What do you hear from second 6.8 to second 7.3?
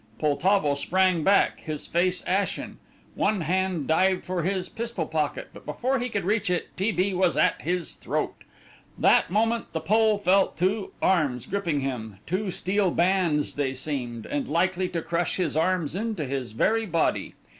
B.